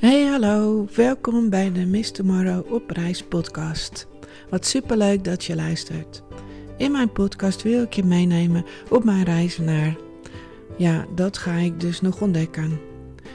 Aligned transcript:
Hey 0.00 0.24
hallo, 0.26 0.86
welkom 0.94 1.50
bij 1.50 1.72
de 1.72 1.86
Miss 1.86 2.10
Tomorrow 2.10 2.72
op 2.72 2.90
reis 2.90 3.22
podcast. 3.22 4.06
Wat 4.50 4.66
superleuk 4.66 5.24
dat 5.24 5.44
je 5.44 5.54
luistert. 5.54 6.22
In 6.76 6.92
mijn 6.92 7.12
podcast 7.12 7.62
wil 7.62 7.82
ik 7.82 7.92
je 7.92 8.04
meenemen 8.04 8.64
op 8.90 9.04
mijn 9.04 9.24
reis 9.24 9.58
naar... 9.58 9.96
Ja, 10.76 11.06
dat 11.14 11.38
ga 11.38 11.52
ik 11.52 11.80
dus 11.80 12.00
nog 12.00 12.20
ontdekken. 12.20 12.80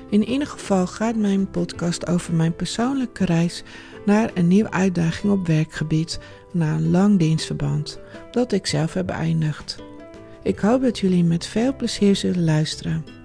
In 0.09 0.23
ieder 0.23 0.47
geval 0.47 0.87
gaat 0.87 1.15
mijn 1.15 1.49
podcast 1.49 2.07
over 2.07 2.33
mijn 2.33 2.55
persoonlijke 2.55 3.25
reis 3.25 3.63
naar 4.05 4.31
een 4.33 4.47
nieuwe 4.47 4.71
uitdaging 4.71 5.33
op 5.33 5.47
werkgebied 5.47 6.19
na 6.51 6.73
een 6.73 6.89
lang 6.89 7.19
dienstverband 7.19 7.99
dat 8.31 8.51
ik 8.51 8.67
zelf 8.67 8.93
heb 8.93 9.07
beëindigd. 9.07 9.83
Ik 10.43 10.59
hoop 10.59 10.81
dat 10.81 10.99
jullie 10.99 11.23
met 11.23 11.45
veel 11.45 11.75
plezier 11.75 12.15
zullen 12.15 12.43
luisteren. 12.43 13.20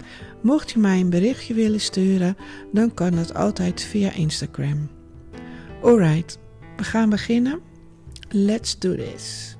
Mocht 0.47 0.71
je 0.71 0.79
mij 0.79 0.99
een 0.99 1.09
berichtje 1.09 1.53
willen 1.53 1.79
sturen, 1.79 2.37
dan 2.71 2.93
kan 2.93 3.11
dat 3.11 3.33
altijd 3.33 3.81
via 3.81 4.11
Instagram. 4.11 4.89
Alright, 5.81 6.39
we 6.77 6.83
gaan 6.83 7.09
beginnen. 7.09 7.59
Let's 8.29 8.79
do 8.79 8.95
this. 8.95 9.57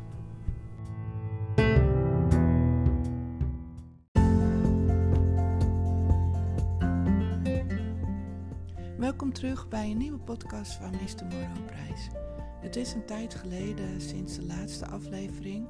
Welkom 8.97 9.33
terug 9.33 9.67
bij 9.67 9.91
een 9.91 9.97
nieuwe 9.97 10.19
podcast 10.19 10.73
van 10.73 10.91
Mr. 10.91 11.25
Morrow 11.25 11.65
Prijs. 11.65 12.09
Het 12.61 12.75
is 12.75 12.93
een 12.93 13.05
tijd 13.05 13.35
geleden 13.35 14.01
sinds 14.01 14.35
de 14.35 14.45
laatste 14.45 14.85
aflevering, 14.85 15.69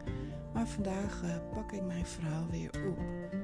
maar 0.54 0.68
vandaag 0.68 1.22
uh, 1.24 1.30
pak 1.54 1.72
ik 1.72 1.86
mijn 1.86 2.06
verhaal 2.06 2.48
weer 2.52 2.70
op. 2.88 3.37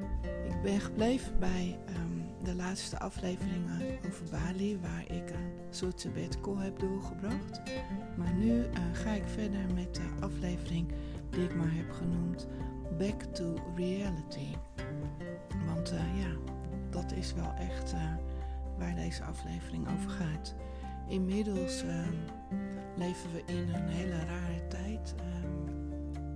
Ben 0.64 0.80
gebleven 0.80 1.40
bij 1.40 1.80
um, 1.90 2.26
de 2.44 2.56
laatste 2.56 3.00
afleveringen 3.00 3.82
over 4.08 4.26
Bali, 4.32 4.80
waar 4.80 5.04
ik 5.18 5.30
een 5.30 5.52
soort 5.70 6.00
sabbatical 6.00 6.58
heb 6.58 6.80
doorgebracht. 6.80 7.62
Maar 8.18 8.34
nu 8.34 8.52
uh, 8.52 8.66
ga 8.94 9.12
ik 9.12 9.28
verder 9.28 9.74
met 9.74 9.96
de 9.96 10.10
aflevering 10.20 10.92
die 11.30 11.44
ik 11.44 11.56
maar 11.56 11.74
heb 11.74 11.92
genoemd 11.92 12.48
Back 12.98 13.22
to 13.22 13.56
Reality. 13.76 14.56
Want 15.66 15.94
uh, 15.94 16.20
ja, 16.22 16.36
dat 16.90 17.12
is 17.12 17.34
wel 17.34 17.54
echt 17.54 17.94
waar 18.78 18.96
deze 18.96 19.24
aflevering 19.24 19.88
over 19.88 20.10
gaat. 20.10 20.56
Inmiddels 21.08 21.84
ehm, 21.84 22.16
leven 22.98 23.32
we 23.32 23.44
in 23.46 23.74
een 23.74 23.88
hele 23.88 24.26
rare 24.26 24.68
tijd. 24.68 25.16
Ehm, 25.18 25.74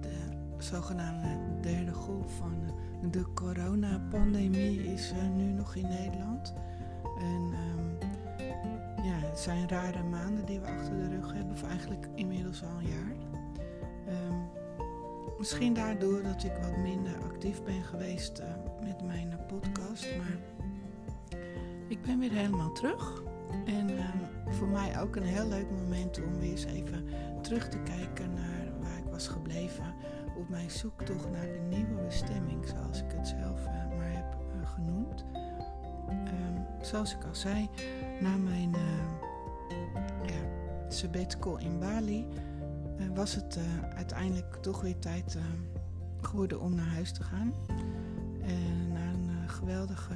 de 0.01 0.17
zogenaamde 0.57 1.59
derde 1.61 1.93
golf 1.93 2.35
van 2.35 2.85
de 3.01 3.33
coronapandemie 3.33 4.93
is 4.93 5.13
uh, 5.13 5.29
nu 5.35 5.43
nog 5.43 5.75
in 5.75 5.87
Nederland. 5.87 6.53
En 7.19 7.53
um, 7.77 7.97
ja, 9.03 9.27
het 9.27 9.39
zijn 9.39 9.69
rare 9.69 10.03
maanden 10.03 10.45
die 10.45 10.59
we 10.59 10.67
achter 10.67 10.97
de 10.97 11.09
rug 11.09 11.33
hebben, 11.33 11.53
of 11.53 11.63
eigenlijk 11.63 12.07
inmiddels 12.15 12.63
al 12.63 12.69
een 12.69 12.87
jaar. 12.87 13.15
misschien 15.37 15.73
daardoor 15.73 16.23
dat 16.23 16.43
ik 16.43 16.51
wat 16.61 16.77
minder 16.77 17.23
actief 17.23 17.63
ben 17.63 17.83
geweest 17.83 18.39
uh, 18.39 18.45
met 18.83 19.03
mijn 19.03 19.39
podcast, 19.47 20.17
maar 20.17 20.37
ik 21.87 22.01
ben 22.01 22.19
weer 22.19 22.31
helemaal 22.31 22.71
terug. 22.71 23.23
En 23.65 23.89
um, 23.89 24.53
voor 24.53 24.67
mij 24.67 25.01
ook 25.01 25.15
een 25.15 25.23
heel 25.23 25.47
leuk 25.47 25.71
moment 25.71 26.23
om 26.23 26.39
weer 26.39 26.51
eens 26.51 26.65
even 26.65 27.05
terug 27.41 27.69
te 27.69 27.77
kijken 27.77 28.33
naar 28.33 28.71
waar 28.81 28.97
ik 28.97 29.11
was 29.11 29.27
gebleven 29.27 29.93
op 30.37 30.49
mijn 30.49 30.71
zoektocht 30.71 31.31
naar 31.31 31.45
de 31.45 31.61
nieuwe 31.69 32.03
bestemming, 32.05 32.67
zoals 32.67 33.01
ik 33.01 33.11
het 33.11 33.27
zelf 33.27 33.65
uh, 33.65 33.97
maar 33.97 34.11
heb 34.11 34.37
uh, 34.55 34.69
genoemd. 34.69 35.25
Um, 36.09 36.65
zoals 36.81 37.15
ik 37.15 37.23
al 37.23 37.35
zei, 37.35 37.69
na 38.21 38.35
mijn 38.37 38.69
uh, 38.69 38.81
ja, 40.25 40.41
sabbatical 40.87 41.57
in 41.57 41.79
Bali 41.79 42.27
was 43.13 43.35
het 43.35 43.59
uiteindelijk 43.95 44.57
toch 44.61 44.81
weer 44.81 44.99
tijd 44.99 45.37
geworden 46.21 46.61
om 46.61 46.75
naar 46.75 46.87
huis 46.87 47.11
te 47.11 47.23
gaan. 47.23 47.53
En 48.41 48.91
na 48.93 49.11
een 49.11 49.49
geweldige 49.49 50.13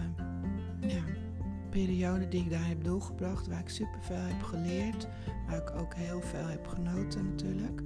periode 1.70 2.28
die 2.28 2.44
ik 2.44 2.50
daar 2.50 2.68
heb 2.68 2.84
doorgebracht, 2.84 3.48
waar 3.48 3.59
ik 3.59 3.70
superveel 3.70 4.22
heb 4.22 4.42
geleerd, 4.42 5.08
waar 5.48 5.58
ik 5.58 5.72
ook 5.72 5.96
heel 5.96 6.22
veel 6.22 6.48
heb 6.48 6.68
genoten 6.68 7.30
natuurlijk. 7.30 7.82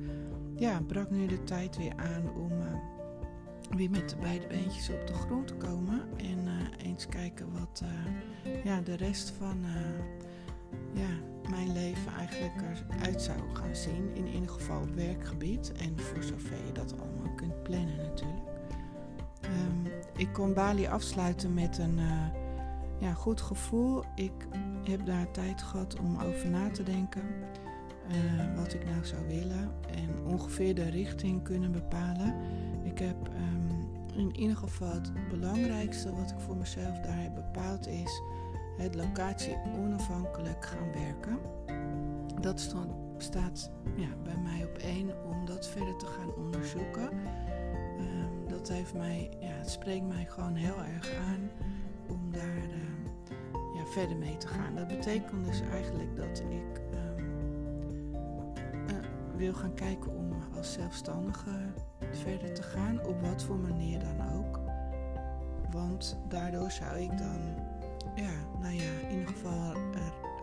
Ja, 0.57 0.81
brak 0.87 1.09
nu 1.09 1.25
de 1.27 1.43
tijd 1.43 1.77
weer 1.77 1.93
aan 1.95 2.33
om 2.35 2.51
uh, 2.51 2.65
weer 3.69 3.89
met 3.89 4.09
de 4.09 4.15
beide 4.15 4.47
beentjes 4.47 4.89
op 4.89 5.07
de 5.07 5.13
grond 5.13 5.47
te 5.47 5.53
komen 5.53 6.01
en 6.17 6.45
uh, 6.45 6.87
eens 6.87 7.07
kijken 7.07 7.51
wat 7.59 7.83
uh, 7.83 8.63
ja, 8.63 8.81
de 8.81 8.95
rest 8.95 9.29
van 9.29 9.65
ja, 10.93 11.07
mijn 11.49 11.73
leven 11.73 12.13
eigenlijk 12.17 12.53
eruit 12.89 13.21
zou 13.21 13.39
gaan 13.53 13.75
zien. 13.75 14.15
In 14.15 14.27
ieder 14.27 14.49
geval 14.49 14.81
op 14.81 14.95
werkgebied 14.95 15.71
en 15.71 15.99
voor 15.99 16.23
zover 16.23 16.65
je 16.65 16.71
dat 16.71 16.99
allemaal 16.99 17.35
kunt 17.35 17.63
plannen 17.63 17.97
natuurlijk. 17.97 18.47
Um, 19.43 19.91
ik 20.17 20.33
kon 20.33 20.53
Bali 20.53 20.87
afsluiten 20.87 21.53
met 21.53 21.77
een 21.77 21.99
ja, 22.99 23.13
goed 23.13 23.41
gevoel. 23.41 24.03
Ik 24.15 24.47
heb 24.83 25.05
daar 25.05 25.31
tijd 25.31 25.61
gehad 25.61 25.99
om 25.99 26.17
over 26.17 26.49
na 26.49 26.69
te 26.69 26.83
denken. 26.83 27.23
Uh, 28.09 28.55
wat 28.55 28.73
ik 28.73 28.85
nou 28.85 29.05
zou 29.05 29.27
willen. 29.27 29.71
En 29.95 30.25
ongeveer 30.25 30.75
de 30.75 30.89
richting 30.89 31.43
kunnen 31.43 31.71
bepalen. 31.71 32.35
Ik 32.83 32.99
heb 32.99 33.27
um, 33.27 33.75
in 34.17 34.39
ieder 34.39 34.57
geval 34.57 34.91
het 34.93 35.11
belangrijkste 35.29 36.15
wat 36.15 36.31
ik 36.31 36.39
voor 36.39 36.57
mezelf 36.57 36.99
daar 36.99 37.21
heb 37.21 37.35
bepaald 37.35 37.87
is 37.87 38.21
het 38.77 38.95
locatie 38.95 39.57
onafhankelijk 39.77 40.65
gaan 40.65 40.91
werken. 40.91 41.39
Dat 42.41 42.59
stond, 42.59 42.93
staat 43.17 43.71
ja, 43.95 44.07
bij 44.23 44.37
mij 44.37 44.65
op 44.65 44.77
één 44.77 45.25
om 45.25 45.45
dat 45.45 45.67
verder 45.67 45.97
te 45.97 46.05
gaan 46.05 46.33
onderzoeken. 46.35 47.09
Um, 47.99 48.47
dat 48.47 48.69
heeft 48.69 48.93
mij, 48.93 49.29
ja, 49.39 49.47
het 49.47 49.69
spreekt 49.69 50.07
mij 50.07 50.25
gewoon 50.29 50.55
heel 50.55 50.83
erg 50.83 51.13
aan 51.27 51.49
om 52.07 52.31
daar 52.31 52.65
uh, 52.67 53.75
ja, 53.75 53.85
verder 53.85 54.17
mee 54.17 54.37
te 54.37 54.47
gaan. 54.47 54.75
Dat 54.75 54.87
betekent 54.87 55.45
dus 55.45 55.61
eigenlijk 55.71 56.15
dat 56.15 56.39
ik 56.39 56.81
wil 59.35 59.53
gaan 59.53 59.73
kijken 59.73 60.15
om 60.15 60.33
als 60.55 60.73
zelfstandige 60.73 61.73
verder 62.11 62.53
te 62.53 62.63
gaan, 62.63 63.05
op 63.05 63.21
wat 63.21 63.43
voor 63.43 63.57
manier 63.57 63.99
dan 63.99 64.33
ook. 64.33 64.59
Want 65.71 66.17
daardoor 66.29 66.71
zou 66.71 66.99
ik 66.99 67.17
dan, 67.17 67.39
ja, 68.15 68.31
nou 68.61 68.73
ja, 68.73 68.91
in 69.09 69.19
ieder 69.19 69.27
geval 69.27 69.73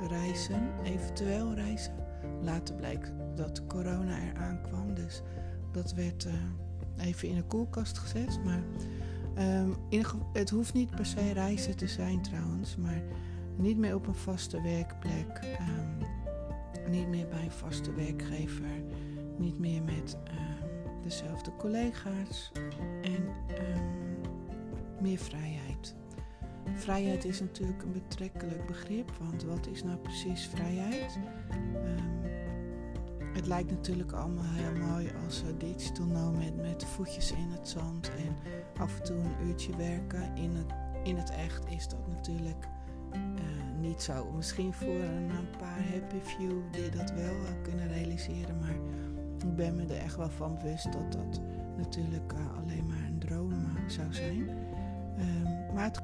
reizen, 0.08 0.70
eventueel 0.84 1.54
reizen. 1.54 1.94
Later 2.42 2.74
blijkt 2.74 3.12
dat 3.34 3.66
corona 3.66 4.18
eraan 4.18 4.62
kwam, 4.62 4.94
dus 4.94 5.22
dat 5.72 5.94
werd 5.94 6.24
uh, 6.24 7.06
even 7.06 7.28
in 7.28 7.34
de 7.34 7.44
koelkast 7.44 7.98
gezet. 7.98 8.44
Maar 8.44 8.62
Um, 9.38 9.76
het 10.32 10.50
hoeft 10.50 10.74
niet 10.74 10.90
per 10.90 11.06
se 11.06 11.32
reizen 11.32 11.76
te 11.76 11.88
zijn 11.88 12.22
trouwens, 12.22 12.76
maar 12.76 13.02
niet 13.56 13.78
meer 13.78 13.94
op 13.94 14.06
een 14.06 14.14
vaste 14.14 14.62
werkplek, 14.62 15.58
um, 15.60 16.06
niet 16.90 17.08
meer 17.08 17.28
bij 17.28 17.44
een 17.44 17.50
vaste 17.50 17.92
werkgever, 17.92 18.82
niet 19.38 19.58
meer 19.58 19.82
met 19.82 20.16
um, 20.28 21.02
dezelfde 21.02 21.56
collega's 21.56 22.52
en 23.02 23.28
meer 25.00 25.18
vrijheid. 25.18 25.94
Vrijheid 26.74 27.24
is 27.24 27.40
natuurlijk 27.40 27.82
een 27.82 27.92
betrekkelijk 27.92 28.66
begrip, 28.66 29.10
want 29.20 29.42
wat 29.44 29.66
is 29.66 29.84
nou 29.84 29.96
precies 29.96 30.46
vrijheid? 30.46 31.18
Het 33.32 33.46
lijkt 33.46 33.70
natuurlijk 33.70 34.12
allemaal 34.12 34.44
heel 34.44 34.86
mooi 34.88 35.10
als 35.24 35.42
uh, 35.42 35.48
digital 35.58 36.06
nomad 36.06 36.56
met 36.56 36.84
voetjes 36.84 37.32
in 37.32 37.50
het 37.50 37.68
zand 37.68 38.10
en 38.10 38.36
af 38.80 38.98
en 38.98 39.04
toe 39.04 39.16
een 39.16 39.46
uurtje 39.46 39.76
werken. 39.76 40.36
In 40.36 40.56
het, 40.56 40.72
in 41.04 41.16
het 41.16 41.30
echt 41.30 41.70
is 41.70 41.88
dat 41.88 42.08
natuurlijk 42.08 42.68
uh, 43.14 43.20
niet 43.82 44.02
zo. 44.02 44.32
Misschien 44.32 44.72
voor 44.72 44.94
een, 44.94 45.30
paar 45.58 45.88
happy 45.92 46.20
few 46.20 46.52
die 46.70 46.90
dat 46.90 47.10
wel 47.10 47.34
uh, 47.34 47.62
kunnen 47.62 47.88
realiseren, 47.88 48.58
maar 48.58 48.74
ik 49.38 49.56
ben 49.56 49.76
me 49.76 49.82
er 49.82 50.00
echt 50.00 50.16
wel 50.16 50.30
van 50.30 50.58
bewust 50.62 50.92
dat 50.92 51.12
dat 51.12 51.40
natuurlijk 51.76 52.32
alleen 52.56 52.86
maar 52.86 53.04
een 53.06 53.18
droom 53.18 53.52
zou 53.86 54.12
zijn. 54.12 54.48
Um, 55.18 55.74
maar 55.74 55.84
het 55.84 56.00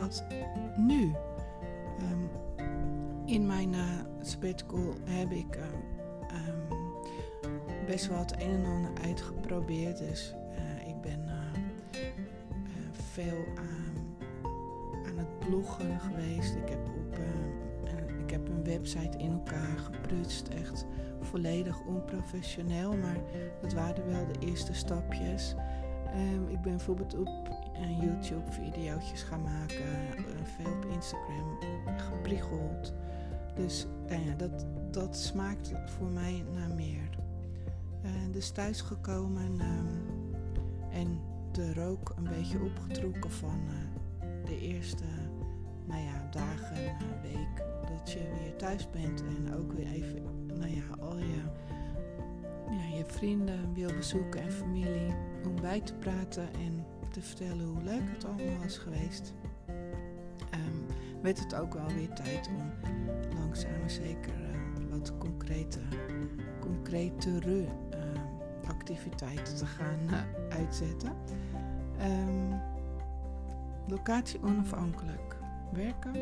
wat 0.00 0.24
nu? 0.76 1.14
Um, 2.10 2.30
in 3.24 3.46
mijn 3.46 3.72
uh, 3.72 4.00
sabbatical 4.20 4.94
heb 5.04 5.30
ik 5.30 5.56
um, 5.56 6.78
best 7.86 8.08
wel 8.08 8.18
het 8.18 8.32
een 8.32 8.50
en 8.50 8.64
ander 8.64 8.90
uitgeprobeerd. 9.04 9.98
Dus 9.98 10.34
ik 10.86 11.00
ben 11.00 11.30
veel 13.12 13.44
aan, 13.56 14.01
bloggen 15.48 16.00
geweest. 16.00 16.54
Ik 16.54 16.68
heb, 16.68 16.88
op, 16.88 17.18
ik 18.24 18.30
heb 18.30 18.48
een 18.48 18.64
website 18.64 19.18
in 19.18 19.32
elkaar 19.32 19.78
geprutst. 19.78 20.48
Echt 20.48 20.86
volledig 21.20 21.80
onprofessioneel. 21.86 22.96
Maar 22.96 23.16
dat 23.60 23.72
waren 23.72 24.06
wel 24.06 24.26
de 24.26 24.46
eerste 24.46 24.74
stapjes. 24.74 25.54
Ehm, 26.06 26.48
ik 26.48 26.60
ben 26.60 26.76
bijvoorbeeld 26.76 27.18
op 27.18 27.48
uh, 27.80 28.02
YouTube 28.02 28.50
video's 28.50 29.22
gaan 29.22 29.42
maken, 29.42 29.84
veel 30.56 30.72
op 30.72 30.84
Instagram 30.94 31.58
gepriegeld. 31.96 32.92
Dus 33.54 33.86
dat, 34.36 34.66
dat 34.90 35.16
smaakt 35.16 35.72
voor 35.84 36.10
mij 36.10 36.44
naar 36.52 36.74
meer. 36.74 37.18
dus 38.30 38.50
thuisgekomen 38.50 39.60
um, 39.60 40.12
en 40.90 41.20
de 41.52 41.74
rook 41.74 42.14
een 42.16 42.28
beetje 42.28 42.60
opgetrokken 42.60 43.30
van 43.30 43.60
de 44.44 44.60
eerste 44.60 45.04
nou 45.84 46.00
ja, 46.00 46.28
dagen, 46.30 46.96
week 47.22 47.64
dat 47.88 48.12
je 48.12 48.30
weer 48.40 48.56
thuis 48.56 48.90
bent 48.90 49.22
en 49.22 49.54
ook 49.54 49.72
weer 49.72 49.92
even 49.92 50.46
nou 50.46 50.74
ja, 50.74 50.82
al 51.00 51.18
je, 51.18 51.42
ja, 52.70 52.96
je 52.96 53.04
vrienden 53.06 53.74
wil 53.74 53.92
bezoeken 53.96 54.40
en 54.40 54.52
familie 54.52 55.14
om 55.46 55.60
bij 55.60 55.80
te 55.80 55.94
praten 55.94 56.52
en 56.52 56.84
te 57.10 57.22
vertellen 57.22 57.66
hoe 57.66 57.82
leuk 57.82 58.10
het 58.12 58.24
allemaal 58.24 58.62
was 58.62 58.78
geweest. 58.78 59.34
Um, 60.54 60.86
werd 61.22 61.38
het 61.38 61.54
ook 61.54 61.74
wel 61.74 61.86
weer 61.86 62.12
tijd 62.14 62.48
om 62.48 62.72
langzaam 63.38 63.78
maar 63.80 63.90
zeker 63.90 64.32
uh, 64.40 64.90
wat 64.90 65.18
concrete, 65.18 65.80
concretere 66.60 67.60
uh, 67.60 67.68
activiteiten 68.68 69.56
te 69.56 69.66
gaan 69.66 69.98
uh, 70.10 70.22
uitzetten. 70.58 71.12
Um, 72.00 72.60
locatie 73.88 74.42
onafhankelijk 74.42 75.31
werken 75.72 76.14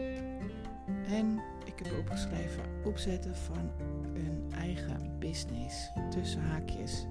en 1.06 1.42
ik 1.64 1.84
heb 1.84 1.98
opgeschreven 1.98 2.62
opzetten 2.84 3.36
van 3.36 3.70
een 4.14 4.52
eigen 4.58 5.18
business. 5.18 5.90
Tussen 6.10 6.42
haakjes 6.42 7.06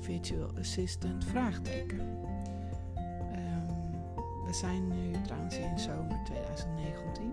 virtual 0.00 0.50
assistant 0.58 1.24
vraagteken. 1.24 2.00
Um, 2.00 3.66
we 4.46 4.52
zijn 4.52 4.88
nu 4.88 5.20
trouwens 5.22 5.56
in 5.56 5.78
zomer 5.78 6.20
2019. 6.24 7.32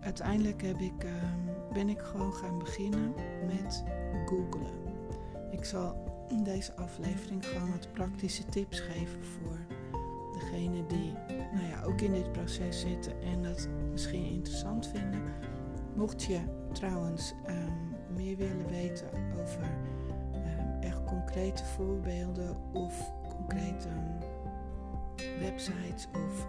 Uiteindelijk 0.00 0.62
heb 0.62 0.80
ik, 0.80 1.04
um, 1.04 1.72
ben 1.72 1.88
ik 1.88 2.00
gewoon 2.00 2.32
gaan 2.32 2.58
beginnen 2.58 3.14
met 3.46 3.84
googlen. 4.26 4.86
Ik 5.50 5.64
zal 5.64 6.06
in 6.28 6.42
deze 6.42 6.76
aflevering 6.76 7.46
gewoon 7.46 7.70
wat 7.70 7.92
praktische 7.92 8.44
tips 8.44 8.80
geven 8.80 9.24
voor 9.24 9.58
degene 10.32 10.86
die 10.86 11.14
nou 11.52 11.66
ja, 11.66 11.82
ook 11.82 12.00
in 12.00 12.12
dit 12.12 12.32
proces 12.32 12.80
zitten 12.80 13.22
en 13.22 13.42
dat 13.42 13.68
misschien 13.90 14.24
interessant 14.24 14.86
vinden. 14.86 15.22
Mocht 15.94 16.22
je 16.22 16.40
trouwens 16.72 17.34
um, 17.48 17.96
meer 18.16 18.36
willen 18.36 18.68
weten 18.68 19.08
over 19.40 19.62
um, 20.34 20.80
echt 20.80 21.04
concrete 21.04 21.64
voorbeelden 21.64 22.56
of 22.72 23.12
concrete 23.28 23.88
um, 23.88 24.18
websites 25.40 26.08
of 26.12 26.46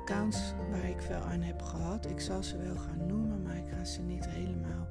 accounts 0.00 0.54
waar 0.70 0.88
ik 0.88 1.00
veel 1.00 1.20
aan 1.20 1.42
heb 1.42 1.62
gehad, 1.62 2.06
ik 2.06 2.20
zal 2.20 2.42
ze 2.42 2.56
wel 2.56 2.76
gaan 2.76 3.06
noemen, 3.06 3.42
maar 3.42 3.56
ik 3.56 3.68
ga 3.68 3.84
ze 3.84 4.02
niet 4.02 4.28
helemaal 4.28 4.88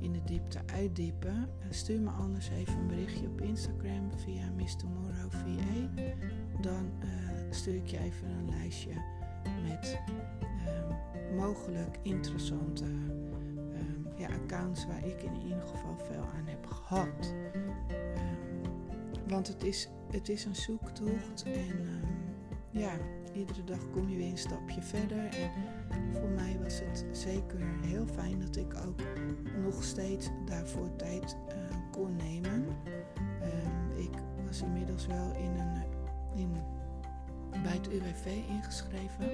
in 0.00 0.12
de 0.12 0.24
diepte 0.24 0.58
uitdiepen. 0.66 1.34
Uh, 1.34 1.66
stuur 1.70 2.00
me 2.00 2.10
anders 2.10 2.48
even 2.48 2.78
een 2.78 2.86
berichtje 2.86 3.26
op 3.26 3.40
Instagram 3.40 4.10
via 4.16 4.44
VA. 5.28 6.02
Dan 6.60 6.90
uh, 7.04 7.35
stuur 7.56 7.74
ik 7.74 7.86
je 7.86 7.98
even 7.98 8.28
een 8.28 8.48
lijstje 8.50 8.92
met 9.68 10.00
um, 10.68 11.36
mogelijk 11.36 11.98
interessante 12.02 12.84
um, 12.84 14.06
ja, 14.16 14.28
accounts 14.28 14.86
waar 14.86 15.06
ik 15.06 15.22
in 15.22 15.42
ieder 15.42 15.62
geval 15.62 15.96
veel 15.96 16.22
aan 16.36 16.46
heb 16.46 16.66
gehad. 16.66 17.34
Um, 17.52 19.28
want 19.28 19.48
het 19.48 19.64
is, 19.64 19.88
het 20.10 20.28
is 20.28 20.44
een 20.44 20.56
zoektocht 20.56 21.42
en 21.44 22.00
ja, 22.70 22.92
iedere 23.32 23.64
dag 23.64 23.90
kom 23.90 24.08
je 24.08 24.16
weer 24.16 24.30
een 24.30 24.38
stapje 24.38 24.82
verder. 24.82 25.28
En 25.88 26.12
voor 26.12 26.28
mij 26.28 26.58
was 26.62 26.80
het 26.80 27.04
zeker 27.10 27.60
heel 27.80 28.06
fijn 28.06 28.40
dat 28.40 28.56
ik 28.56 28.74
ook 28.86 29.00
nog 29.64 29.84
steeds 29.84 30.28
daarvoor 30.44 30.96
tijd 30.96 31.36
uh, 31.48 31.54
kon 31.90 32.16
nemen. 32.16 32.64
ik 33.96 34.10
was 34.46 34.62
inmiddels 34.62 35.06
wel 35.06 35.32
in 35.32 35.58
een 35.58 35.76
bij 37.62 37.72
het 37.72 37.88
UWV 37.88 38.26
ingeschreven. 38.48 39.30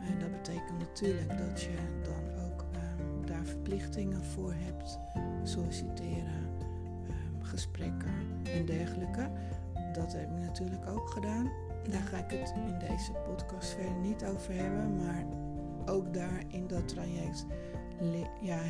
En 0.00 0.18
dat 0.18 0.30
betekent 0.30 0.78
natuurlijk 0.78 1.38
dat 1.38 1.60
je 1.60 1.76
dan 2.02 2.44
ook 2.44 2.60
um, 2.60 3.26
daar 3.26 3.44
verplichtingen 3.44 4.24
voor 4.24 4.54
hebt, 4.56 4.98
solliciteren, 5.42 6.48
um, 7.08 7.42
gesprekken 7.42 8.14
en 8.42 8.64
dergelijke. 8.64 9.30
Dat 9.92 10.12
heb 10.12 10.30
ik 10.30 10.38
natuurlijk 10.38 10.86
ook 10.88 11.10
gedaan. 11.10 11.50
Daar 11.90 12.02
ga 12.02 12.16
ik 12.16 12.30
het 12.30 12.54
in 12.56 12.78
deze 12.78 13.12
podcast 13.12 13.68
verder 13.68 13.96
niet 13.96 14.24
over 14.24 14.54
hebben, 14.54 14.96
maar 14.96 15.24
ook 15.86 16.14
daar 16.14 16.42
in 16.48 16.66
dat 16.66 16.88
traject 16.88 17.46
ja, 18.40 18.60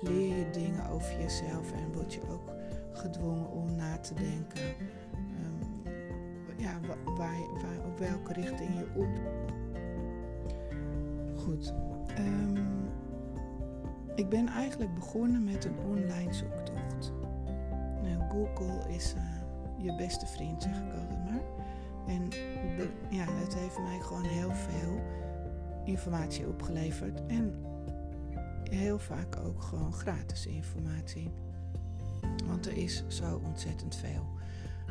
leer 0.00 0.36
je 0.36 0.50
dingen 0.52 0.88
over 0.88 1.20
jezelf 1.20 1.72
en 1.72 1.92
word 1.92 2.14
je 2.14 2.20
ook 2.30 2.50
gedwongen 2.92 3.50
om 3.50 3.74
na 3.74 3.98
te 3.98 4.14
denken 4.14 4.62
ja, 5.12 5.57
waar, 6.88 7.38
waar, 7.62 7.84
op 7.86 7.98
welke 7.98 8.32
richting 8.32 8.70
je 8.78 8.86
op. 8.94 9.20
Goed. 11.36 11.74
Um, 12.18 12.56
ik 14.14 14.28
ben 14.28 14.48
eigenlijk 14.48 14.94
begonnen 14.94 15.44
met 15.44 15.64
een 15.64 15.78
online 15.78 16.32
zoektocht. 16.32 17.12
Nou, 18.02 18.30
Google 18.30 18.94
is 18.94 19.14
uh, 19.14 19.22
je 19.84 19.94
beste 19.96 20.26
vriend, 20.26 20.62
zeg 20.62 20.76
ik 20.76 20.92
altijd 20.92 21.24
maar. 21.24 21.42
En 22.06 22.28
de, 22.76 22.88
ja, 23.10 23.24
het 23.28 23.54
heeft 23.54 23.78
mij 23.78 24.00
gewoon 24.00 24.24
heel 24.24 24.52
veel 24.52 25.00
informatie 25.84 26.48
opgeleverd. 26.48 27.26
En 27.26 27.54
heel 28.70 28.98
vaak 28.98 29.36
ook 29.36 29.62
gewoon 29.62 29.92
gratis 29.92 30.46
informatie. 30.46 31.30
Want 32.46 32.66
er 32.66 32.76
is 32.76 33.04
zo 33.06 33.40
ontzettend 33.44 33.96
veel. 33.96 34.26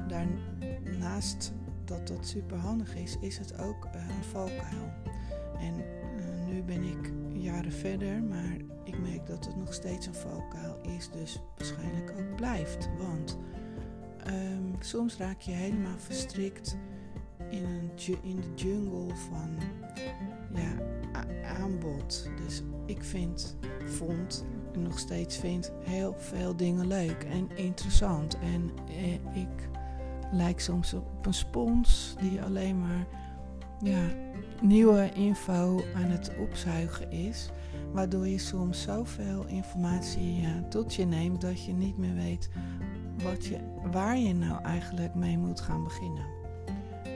Daarnaast 0.07 1.53
dat 1.87 2.07
dat 2.07 2.25
super 2.25 2.57
handig 2.57 2.95
is, 2.95 3.17
is 3.19 3.37
het 3.37 3.57
ook 3.59 3.85
uh, 3.85 3.91
een 3.93 4.23
valkuil. 4.23 4.91
En 5.59 5.73
uh, 5.73 6.45
nu 6.47 6.63
ben 6.63 6.83
ik 6.83 7.11
jaren 7.33 7.71
verder, 7.71 8.23
maar 8.23 8.55
ik 8.83 8.99
merk 8.99 9.27
dat 9.27 9.45
het 9.45 9.55
nog 9.55 9.73
steeds 9.73 10.05
een 10.07 10.13
valkuil 10.13 10.79
is, 10.97 11.09
dus 11.09 11.41
waarschijnlijk 11.57 12.13
ook 12.19 12.35
blijft. 12.35 12.89
Want 12.97 13.37
um, 14.27 14.75
soms 14.79 15.17
raak 15.17 15.41
je 15.41 15.51
helemaal 15.51 15.97
verstrikt 15.97 16.77
in, 17.49 17.91
in 18.21 18.35
de 18.41 18.53
jungle 18.55 19.15
van 19.15 19.57
ja, 20.53 20.75
aanbod. 21.43 22.29
Dus 22.45 22.63
ik 22.85 23.03
vind, 23.03 23.57
vond 23.85 24.45
en 24.77 24.83
nog 24.83 24.99
steeds 24.99 25.37
vind 25.37 25.71
heel 25.79 26.15
veel 26.17 26.55
dingen 26.55 26.87
leuk 26.87 27.23
en 27.23 27.49
interessant. 27.55 28.37
En 28.39 28.71
eh, 28.87 29.13
ik 29.13 29.69
lijkt 30.31 30.61
soms 30.61 30.93
op 30.93 31.25
een 31.25 31.33
spons 31.33 32.15
die 32.19 32.41
alleen 32.41 32.79
maar 32.79 33.05
ja, 33.79 34.05
nieuwe 34.61 35.11
info 35.13 35.81
aan 35.95 36.09
het 36.09 36.31
opzuigen 36.39 37.11
is. 37.11 37.49
Waardoor 37.91 38.27
je 38.27 38.37
soms 38.37 38.81
zoveel 38.81 39.45
informatie 39.45 40.41
ja, 40.41 40.63
tot 40.69 40.93
je 40.93 41.05
neemt 41.05 41.41
dat 41.41 41.65
je 41.65 41.73
niet 41.73 41.97
meer 41.97 42.15
weet 42.15 42.49
wat 43.23 43.45
je, 43.45 43.57
waar 43.91 44.17
je 44.17 44.33
nou 44.33 44.63
eigenlijk 44.63 45.15
mee 45.15 45.37
moet 45.37 45.61
gaan 45.61 45.83
beginnen. 45.83 46.25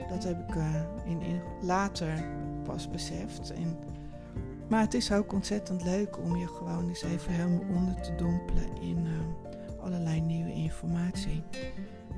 Dat 0.08 0.24
heb 0.24 0.48
ik 0.48 0.54
uh, 0.54 0.82
in, 1.04 1.40
later 1.62 2.24
pas 2.64 2.90
beseft. 2.90 3.52
En, 3.52 3.78
maar 4.68 4.80
het 4.80 4.94
is 4.94 5.12
ook 5.12 5.32
ontzettend 5.32 5.84
leuk 5.84 6.18
om 6.18 6.36
je 6.36 6.46
gewoon 6.46 6.88
eens 6.88 7.02
even 7.02 7.32
helemaal 7.32 7.76
onder 7.76 8.00
te 8.00 8.14
dompelen 8.14 8.80
in 8.80 9.06
uh, 9.06 9.12
allerlei 9.84 10.20
nieuwe 10.20 10.52
informatie. 10.52 11.42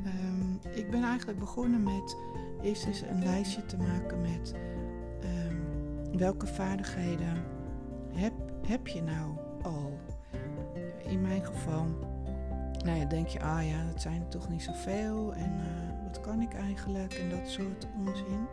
Um, 0.06 0.60
ik 0.74 0.90
ben 0.90 1.02
eigenlijk 1.02 1.38
begonnen 1.38 1.82
met 1.82 2.16
eerst 2.62 2.86
eens 2.86 3.00
een 3.00 3.24
lijstje 3.24 3.66
te 3.66 3.76
maken 3.76 4.20
met 4.20 4.54
um, 5.24 6.18
welke 6.18 6.46
vaardigheden 6.46 7.42
heb, 8.12 8.32
heb 8.66 8.86
je 8.86 9.02
nou 9.02 9.30
al. 9.62 9.98
In 11.02 11.22
mijn 11.22 11.44
geval, 11.44 11.86
nou 12.84 12.98
ja, 12.98 13.04
denk 13.04 13.26
je, 13.26 13.40
ah 13.40 13.68
ja, 13.68 13.84
dat 13.92 14.02
zijn 14.02 14.20
er 14.20 14.28
toch 14.28 14.48
niet 14.48 14.62
zoveel 14.62 15.34
en 15.34 15.52
uh, 15.52 16.04
wat 16.06 16.20
kan 16.20 16.40
ik 16.40 16.54
eigenlijk 16.54 17.14
en 17.14 17.30
dat 17.30 17.48
soort 17.48 17.86
onzin. 17.98 18.46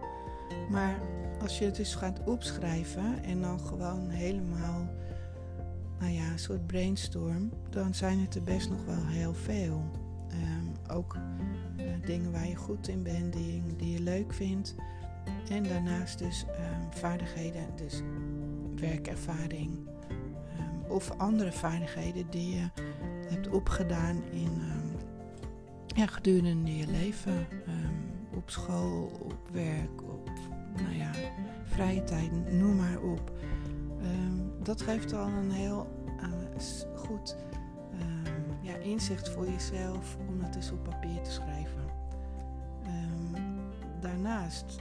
Maar 0.69 0.99
als 1.41 1.59
je 1.59 1.65
het 1.65 1.75
dus 1.75 1.95
gaat 1.95 2.23
opschrijven 2.23 3.23
en 3.23 3.41
dan 3.41 3.59
gewoon 3.59 4.09
helemaal, 4.09 4.89
nou 5.99 6.11
ja, 6.11 6.31
een 6.31 6.39
soort 6.39 6.67
brainstorm, 6.67 7.49
dan 7.69 7.93
zijn 7.93 8.19
het 8.19 8.35
er 8.35 8.43
best 8.43 8.69
nog 8.69 8.85
wel 8.85 9.05
heel 9.05 9.33
veel. 9.33 9.81
Um, 10.31 10.70
ook 10.91 11.15
uh, 11.15 11.83
dingen 12.05 12.31
waar 12.31 12.47
je 12.47 12.55
goed 12.55 12.87
in 12.87 13.03
bent, 13.03 13.33
die, 13.33 13.91
je 13.91 13.99
leuk 13.99 14.33
vindt. 14.33 14.75
En 15.49 15.63
daarnaast 15.63 16.19
dus 16.19 16.45
um, 16.47 16.91
vaardigheden, 16.99 17.65
dus 17.75 18.01
werkervaring 18.75 19.69
um, 20.09 20.91
of 20.91 21.11
andere 21.17 21.51
vaardigheden 21.51 22.25
die 22.29 22.55
je 22.55 22.67
hebt 23.29 23.47
opgedaan 23.47 24.23
in 24.31 24.61
ja, 25.95 26.07
gedurende 26.07 26.77
je 26.77 26.87
leven. 26.87 27.47
op 28.35 28.49
school, 28.49 29.11
op 29.23 29.49
werk, 29.51 30.01
op 30.01 30.29
nou 30.75 30.95
ja, 30.95 31.11
vrije 31.63 32.03
tijd, 32.03 32.51
noem 32.51 32.75
maar 32.75 33.01
op. 33.01 33.31
Ehm, 34.01 34.63
dat 34.63 34.81
geeft 34.81 35.13
al 35.13 35.27
een 35.27 35.51
heel 35.51 35.87
uh, 36.19 36.27
goed 36.95 37.35
ehm, 37.35 37.50
ja, 38.61 38.75
inzicht 38.75 39.29
voor 39.29 39.49
jezelf 39.49 40.17
om 40.27 40.41
het 40.41 40.55
eens 40.55 40.71
op 40.71 40.83
papier 40.83 41.21
te 41.21 41.31
schrijven. 41.31 41.85
Ehm, 42.83 43.43
daarnaast 43.99 44.79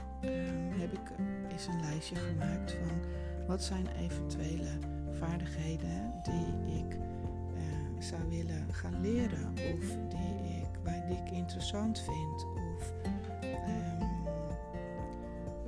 heb 0.79 0.93
ik 0.93 1.11
eens 1.51 1.67
een 1.67 1.79
lijstje 1.79 2.15
gemaakt 2.15 2.71
van 2.71 2.99
wat 3.47 3.63
zijn 3.63 3.87
eventuele 3.87 4.69
vaardigheden 5.11 6.13
die 6.23 6.77
ik 6.77 6.93
uh, 6.93 8.01
zou 8.01 8.21
willen 8.29 8.73
gaan 8.73 9.01
leren 9.01 9.49
of 9.49 9.97
die 10.09 10.57
ik, 10.61 10.79
waar, 10.83 11.07
die 11.07 11.17
ik 11.17 11.31
interessant 11.31 11.99
vind 11.99 12.45
of 12.45 12.93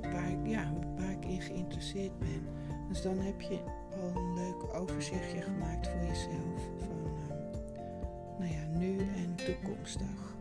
waar, 0.00 0.30
ik, 0.30 0.46
ja, 0.46 0.72
waar 0.96 1.10
ik 1.10 1.24
in 1.24 1.40
geïnteresseerd 1.40 2.18
ben. 2.18 2.46
Dus 2.88 3.02
dan 3.02 3.18
heb 3.18 3.40
je 3.40 3.58
al 4.00 4.20
een 4.20 4.34
leuk 4.34 4.74
overzichtje 4.74 5.42
gemaakt 5.42 5.88
voor 5.88 6.06
jezelf 6.06 6.70
nu 8.78 8.98
en 8.98 9.34
toekomstig. 9.34 10.36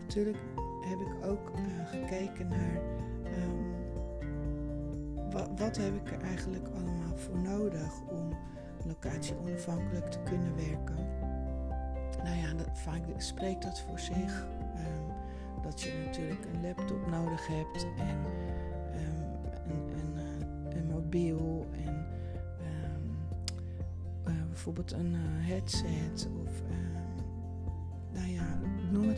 Natuurlijk 0.00 0.38
heb 0.80 1.00
ik 1.00 1.26
ook 1.26 1.50
uh, 1.56 1.88
gekeken 1.88 2.48
naar 2.48 2.80
um, 3.24 3.74
wat, 5.30 5.48
wat 5.56 5.76
heb 5.76 5.94
ik 5.94 6.12
er 6.12 6.20
eigenlijk 6.20 6.68
allemaal 6.74 7.16
voor 7.16 7.38
nodig 7.38 7.92
om 8.10 8.36
locatie 8.86 9.36
onafhankelijk 9.38 10.10
te 10.10 10.18
kunnen 10.24 10.56
werken. 10.56 11.06
Nou 12.24 12.36
ja, 12.36 12.54
dat, 12.54 12.78
vaak 12.78 13.00
spreekt 13.16 13.62
dat 13.62 13.80
voor 13.80 13.98
zich. 13.98 14.46
Um, 14.76 15.62
dat 15.62 15.80
je 15.80 16.02
natuurlijk 16.06 16.44
een 16.52 16.62
laptop 16.62 17.10
nodig 17.10 17.46
hebt 17.46 17.86
en 17.98 18.42
mobiel 21.12 21.66
en 21.86 22.06
uh, 24.26 24.32
bijvoorbeeld 24.48 24.92
een 24.92 25.14
headset 25.16 26.28
of 26.46 26.61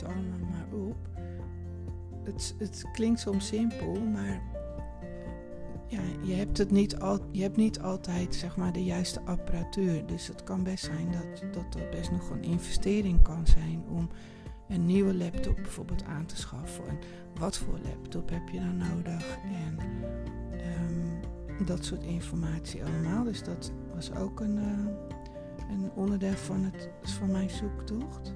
het 0.05 0.15
allemaal 0.15 0.49
maar 0.51 0.81
op. 0.89 0.97
Het, 2.25 2.55
het 2.59 2.85
klinkt 2.93 3.21
soms 3.21 3.47
simpel, 3.47 4.01
maar 4.01 4.43
ja, 5.87 6.01
je 6.23 6.35
hebt 6.35 6.59
het 6.59 6.71
niet 6.71 6.97
je 7.31 7.43
hebt 7.43 7.57
niet 7.57 7.81
altijd 7.81 8.35
zeg 8.35 8.57
maar 8.57 8.73
de 8.73 8.85
juiste 8.85 9.21
apparatuur. 9.21 10.07
Dus 10.07 10.27
het 10.27 10.45
kan 10.45 10.63
best 10.63 10.85
zijn 10.85 11.13
dat, 11.13 11.53
dat 11.53 11.73
dat 11.73 11.91
best 11.91 12.11
nog 12.11 12.31
een 12.31 12.43
investering 12.43 13.23
kan 13.23 13.47
zijn 13.47 13.85
om 13.89 14.09
een 14.69 14.87
nieuwe 14.87 15.15
laptop 15.15 15.57
bijvoorbeeld 15.57 16.05
aan 16.05 16.27
te 16.27 16.37
schaffen. 16.37 16.89
En 16.89 16.99
wat 17.39 17.59
voor 17.59 17.79
laptop 17.83 18.31
heb 18.31 18.49
je 18.49 18.59
dan 18.59 18.77
nodig? 18.77 19.39
En 19.43 19.79
dat 21.67 21.85
soort 21.85 22.03
informatie 22.03 22.85
allemaal. 22.85 23.25
Dus 23.25 23.43
dat 23.43 23.73
was 23.95 24.15
ook 24.15 24.41
een, 24.41 24.57
uh, 24.57 24.87
een 25.71 25.91
onderdeel 25.95 26.37
van, 26.37 26.65
het, 26.65 26.89
van 27.03 27.31
mijn 27.31 27.51
zoektocht. 27.51 28.35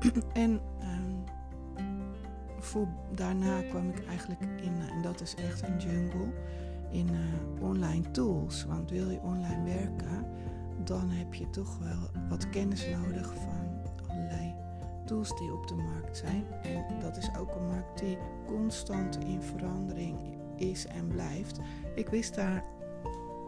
En 0.32 0.60
um, 0.82 1.24
voor, 2.58 2.88
daarna 3.14 3.62
kwam 3.62 3.88
ik 3.88 4.06
eigenlijk 4.06 4.40
in, 4.40 4.80
en 4.90 5.02
dat 5.02 5.20
is 5.20 5.34
echt 5.34 5.62
een 5.62 5.78
jungle, 5.78 6.32
in 6.90 7.08
uh, 7.08 7.62
online 7.62 8.10
tools. 8.10 8.64
Want 8.64 8.90
wil 8.90 9.10
je 9.10 9.20
online 9.20 9.64
werken, 9.64 10.26
dan 10.84 11.10
heb 11.10 11.34
je 11.34 11.50
toch 11.50 11.78
wel 11.78 12.24
wat 12.28 12.50
kennis 12.50 12.88
nodig 12.88 13.34
van 13.34 13.80
allerlei 14.08 14.54
tools 15.06 15.38
die 15.38 15.52
op 15.52 15.68
de 15.68 15.74
markt 15.74 16.16
zijn. 16.16 16.44
En 16.62 17.00
dat 17.00 17.16
is 17.16 17.30
ook 17.38 17.54
een 17.54 17.66
markt 17.66 17.98
die 17.98 18.18
constant 18.46 19.18
in 19.24 19.42
verandering 19.42 20.18
is 20.56 20.86
en 20.86 21.06
blijft. 21.06 21.60
Ik 21.94 22.08
wist 22.08 22.34
daar 22.34 22.64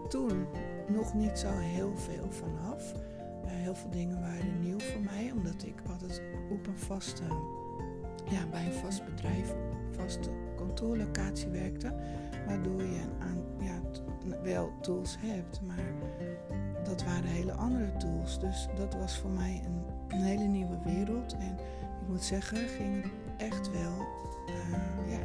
toen 0.08 0.46
nog 0.88 1.14
niet 1.14 1.38
zo 1.38 1.48
heel 1.48 1.96
veel 1.96 2.30
vanaf. 2.30 2.92
Uh, 2.92 3.50
heel 3.50 3.74
veel 3.74 3.90
dingen 3.90 4.20
waren 4.20 4.60
nieuw 4.60 4.80
voor 4.80 5.00
mij, 5.00 5.32
omdat 5.36 5.62
ik 5.62 5.74
altijd 5.90 6.22
op 6.52 6.66
een 6.66 6.78
vaste, 6.78 7.22
ja, 8.30 8.46
bij 8.50 8.66
een 8.66 8.72
vast 8.72 9.04
bedrijf, 9.04 9.54
vaste 9.90 10.30
kantoorlocatie 10.56 11.48
werkte. 11.48 11.94
Waardoor 12.46 12.82
je 12.82 13.00
ja, 13.60 13.80
wel 14.42 14.72
tools 14.80 15.16
hebt, 15.20 15.60
maar 15.66 15.94
dat 16.84 17.04
waren 17.04 17.24
hele 17.24 17.52
andere 17.52 17.96
tools. 17.96 18.40
Dus 18.40 18.68
dat 18.76 18.94
was 18.94 19.18
voor 19.18 19.30
mij 19.30 19.62
een, 19.64 19.82
een 20.08 20.24
hele 20.24 20.44
nieuwe 20.44 20.78
wereld. 20.84 21.36
En 21.38 21.52
ik 22.00 22.08
moet 22.08 22.22
zeggen, 22.22 22.68
ging 22.68 23.04
echt 23.36 23.70
wel 23.70 24.06
uh, 24.48 25.10
ja, 25.12 25.24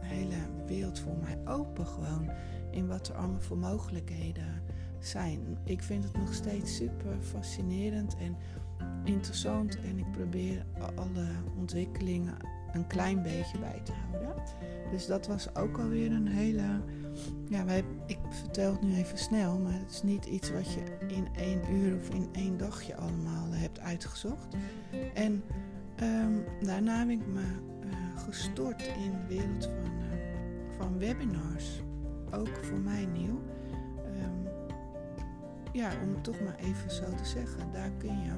hele 0.00 0.36
wereld 0.66 0.98
voor 0.98 1.16
mij 1.20 1.54
open 1.54 1.86
gewoon. 1.86 2.30
In 2.70 2.86
wat 2.86 3.08
er 3.08 3.14
allemaal 3.14 3.40
voor 3.40 3.58
mogelijkheden 3.58 4.62
zijn. 4.98 5.58
Ik 5.64 5.82
vind 5.82 6.04
het 6.04 6.16
nog 6.18 6.34
steeds 6.34 6.76
super 6.76 7.16
fascinerend 7.20 8.16
en 8.16 8.36
interessant. 9.04 9.80
En 9.80 9.98
ik 9.98 10.10
probeer 10.12 10.64
alle 10.94 11.26
ontwikkelingen 11.58 12.34
een 12.72 12.86
klein 12.86 13.22
beetje 13.22 13.58
bij 13.58 13.80
te 13.84 13.92
houden. 13.92 14.42
Dus 14.90 15.06
dat 15.06 15.26
was 15.26 15.54
ook 15.54 15.78
alweer 15.78 16.12
een 16.12 16.28
hele. 16.28 16.62
Ja, 17.48 17.64
wij, 17.64 17.84
ik 18.06 18.18
vertel 18.30 18.72
het 18.72 18.82
nu 18.82 18.94
even 18.94 19.18
snel, 19.18 19.58
maar 19.58 19.78
het 19.78 19.90
is 19.90 20.02
niet 20.02 20.24
iets 20.24 20.52
wat 20.52 20.72
je 20.72 20.82
in 21.06 21.28
één 21.36 21.74
uur 21.74 21.96
of 21.96 22.08
in 22.08 22.28
één 22.32 22.56
dagje 22.56 22.96
allemaal 22.96 23.46
hebt 23.50 23.80
uitgezocht. 23.80 24.56
En 25.14 25.42
um, 26.02 26.44
daarna 26.60 26.98
heb 26.98 27.08
ik 27.08 27.26
me 27.26 27.42
uh, 27.84 28.22
gestort 28.24 28.82
in 28.82 29.10
de 29.10 29.34
wereld 29.34 29.64
van 29.64 30.00
van 30.80 30.98
webinars. 30.98 31.82
Ook 32.30 32.64
voor 32.64 32.78
mij 32.78 33.04
nieuw. 33.04 33.40
Um, 34.06 34.48
ja, 35.72 35.90
om 36.02 36.14
het 36.14 36.24
toch 36.24 36.40
maar 36.40 36.56
even 36.56 36.90
zo 36.90 37.14
te 37.14 37.24
zeggen, 37.24 37.72
daar 37.72 37.90
kun 37.98 38.20
je 38.20 38.32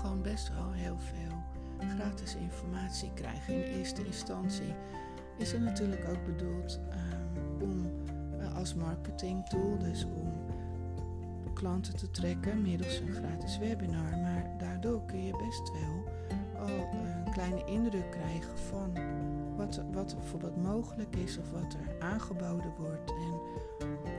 gewoon 0.00 0.22
best 0.22 0.54
wel 0.54 0.72
heel 0.72 0.98
veel 0.98 1.88
gratis 1.96 2.34
informatie 2.34 3.10
krijgen. 3.14 3.54
In 3.54 3.78
eerste 3.78 4.06
instantie 4.06 4.74
is 5.36 5.52
het 5.52 5.60
natuurlijk 5.60 6.08
ook 6.08 6.24
bedoeld 6.24 6.80
um, 6.92 7.62
om 7.62 7.90
uh, 8.38 8.56
als 8.56 8.74
marketing 8.74 9.46
tool, 9.48 9.78
dus 9.78 10.04
om 10.04 10.32
klanten 11.54 11.96
te 11.96 12.10
trekken 12.10 12.62
middels 12.62 12.98
een 12.98 13.12
gratis 13.12 13.58
webinar. 13.58 14.18
Maar 14.18 14.50
daardoor 14.58 15.04
kun 15.04 15.24
je 15.24 15.36
best 15.46 15.72
wel 15.72 16.04
al 16.58 16.88
een 16.92 17.32
kleine 17.32 17.64
indruk 17.64 18.10
krijgen 18.10 18.58
van 18.58 18.92
wat, 19.56 19.82
wat 19.92 20.16
bijvoorbeeld 20.18 20.62
mogelijk 20.62 21.16
is 21.16 21.38
of 21.38 21.50
wat 21.50 21.74
er 21.74 22.02
aangeboden 22.08 22.72
wordt. 22.78 23.10
En 23.10 23.34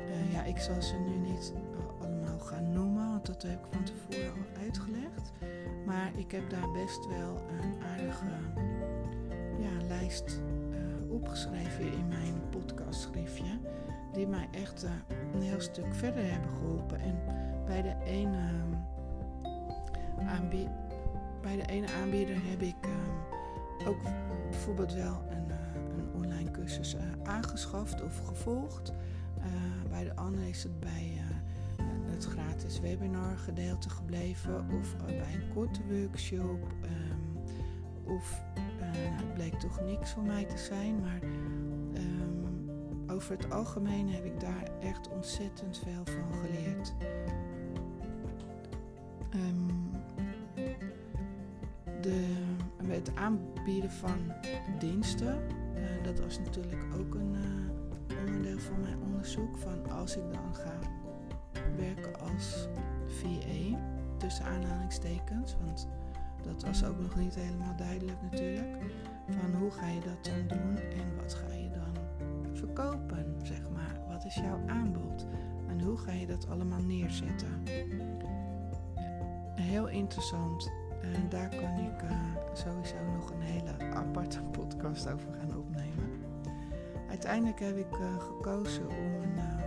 uh, 0.09 0.33
ja, 0.33 0.43
ik 0.43 0.57
zal 0.57 0.81
ze 0.81 0.95
nu 0.95 1.17
niet 1.31 1.53
allemaal 2.01 2.39
gaan 2.39 2.71
noemen, 2.71 3.09
want 3.09 3.25
dat 3.25 3.41
heb 3.41 3.65
ik 3.65 3.71
van 3.71 3.83
tevoren 3.83 4.31
al. 4.31 4.60
Maar 5.91 6.11
ik 6.15 6.31
heb 6.31 6.49
daar 6.49 6.71
best 6.71 7.07
wel 7.07 7.41
een 7.61 7.83
aardige 7.83 8.25
ja, 9.59 9.85
lijst 9.87 10.41
uh, 10.71 11.11
opgeschreven 11.11 11.93
in 11.93 12.07
mijn 12.07 12.49
podcastschriftje. 12.49 13.59
Die 14.13 14.27
mij 14.27 14.47
echt 14.51 14.83
uh, 14.83 14.91
een 15.33 15.41
heel 15.41 15.61
stuk 15.61 15.95
verder 15.95 16.31
hebben 16.31 16.49
geholpen. 16.49 16.99
En 16.99 17.19
bij 17.65 17.81
de 17.81 17.95
ene, 18.05 18.49
aanbieder, 20.27 20.73
bij 21.41 21.55
de 21.55 21.65
ene 21.65 21.87
aanbieder 22.01 22.35
heb 22.39 22.61
ik 22.61 22.75
ook 23.87 24.01
bijvoorbeeld 24.49 24.93
wel 24.93 25.23
een, 25.29 25.47
uh, 25.47 25.97
een 25.97 26.13
online 26.13 26.51
cursus 26.51 26.95
aangeschaft 27.23 28.03
of 28.03 28.27
gevolgd. 28.27 28.93
Bij 29.89 30.03
de 30.03 30.15
andere 30.15 30.49
is 30.49 30.63
het 30.63 30.79
bij 30.79 31.21
gratis 32.25 32.79
webinar 32.79 33.37
gedeelte 33.37 33.89
gebleven 33.89 34.65
of 34.79 34.95
bij 35.05 35.33
een 35.33 35.53
korte 35.53 35.81
workshop. 35.89 36.73
Um, 36.83 37.43
of 38.15 38.41
nou, 38.79 38.97
het 38.97 39.33
bleek 39.33 39.53
toch 39.53 39.81
niks 39.81 40.11
voor 40.11 40.23
mij 40.23 40.45
te 40.45 40.57
zijn, 40.57 40.99
maar 40.99 41.19
um, 41.93 42.69
over 43.07 43.37
het 43.37 43.51
algemeen 43.51 44.09
heb 44.09 44.25
ik 44.25 44.39
daar 44.39 44.69
echt 44.79 45.09
ontzettend 45.09 45.77
veel 45.77 46.05
van 46.05 46.33
geleerd. 46.33 46.93
Um, 49.35 49.91
de 52.01 52.41
het 52.91 53.15
aanbieden 53.15 53.91
van 53.91 54.33
diensten. 54.79 55.39
Uh, 55.75 56.03
dat 56.03 56.19
was 56.19 56.39
natuurlijk 56.39 56.83
ook 56.99 57.15
een 57.15 57.33
uh, 57.33 58.19
onderdeel 58.19 58.59
van 58.59 58.79
mijn 58.79 58.97
onderzoek. 59.01 59.57
Van 59.57 59.91
als 59.91 60.17
ik 60.17 60.33
dan 60.33 60.55
ga 60.55 60.79
als 62.41 62.67
VA, 63.05 63.77
tussen 64.17 64.45
aanhalingstekens. 64.45 65.55
Want 65.65 65.87
dat 66.43 66.63
was 66.63 66.83
ook 66.83 66.99
nog 66.99 67.15
niet 67.15 67.35
helemaal 67.35 67.75
duidelijk 67.75 68.21
natuurlijk. 68.21 68.77
Van 69.29 69.59
hoe 69.59 69.71
ga 69.71 69.87
je 69.87 69.99
dat 69.99 70.23
dan 70.25 70.57
doen 70.57 70.77
en 70.77 71.15
wat 71.21 71.33
ga 71.33 71.53
je 71.53 71.69
dan 71.69 72.03
verkopen, 72.53 73.35
zeg 73.43 73.69
maar. 73.69 73.99
Wat 74.07 74.25
is 74.25 74.35
jouw 74.35 74.59
aanbod 74.67 75.27
en 75.67 75.81
hoe 75.81 75.97
ga 75.97 76.11
je 76.11 76.27
dat 76.27 76.49
allemaal 76.49 76.81
neerzetten? 76.81 77.63
Heel 79.55 79.87
interessant 79.87 80.71
En 81.01 81.29
daar 81.29 81.49
kan 81.49 81.79
ik 81.79 82.03
sowieso 82.53 82.95
nog 83.13 83.31
een 83.31 83.41
hele 83.41 83.93
aparte 83.93 84.41
podcast 84.57 85.07
over 85.07 85.27
gaan 85.39 85.57
opnemen. 85.57 86.09
Uiteindelijk 87.09 87.59
heb 87.59 87.77
ik 87.77 87.87
gekozen 88.19 88.87
om 88.87 89.21
een 89.21 89.60